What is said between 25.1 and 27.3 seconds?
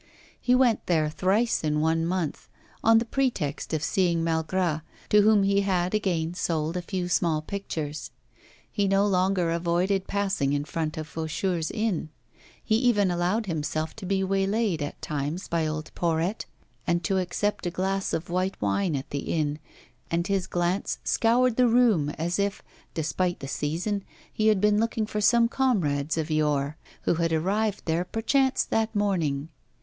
some comrades of yore, who